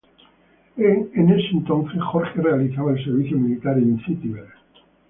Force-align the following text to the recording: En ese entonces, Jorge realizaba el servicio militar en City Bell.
En 0.77 1.29
ese 1.31 1.47
entonces, 1.51 2.01
Jorge 2.01 2.41
realizaba 2.41 2.91
el 2.91 3.05
servicio 3.05 3.37
militar 3.37 3.77
en 3.77 4.03
City 4.03 4.29
Bell. 4.29 4.47